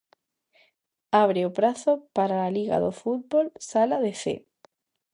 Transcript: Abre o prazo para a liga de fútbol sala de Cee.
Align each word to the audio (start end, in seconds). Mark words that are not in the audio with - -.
Abre 1.23 1.41
o 1.49 1.53
prazo 1.59 1.91
para 2.17 2.35
a 2.47 2.53
liga 2.57 2.77
de 2.85 2.91
fútbol 3.01 3.45
sala 3.69 3.97
de 4.05 4.11
Cee. 4.21 4.43